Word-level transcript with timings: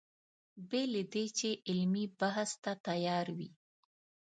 بې 0.69 0.81
له 0.93 1.01
دې 1.13 1.25
چې 1.37 1.49
علمي 1.69 2.05
بحث 2.19 2.51
ته 2.63 2.71
تیار 2.87 3.27
وي. 3.37 3.49